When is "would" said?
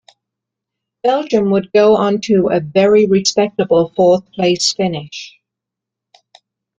1.51-1.71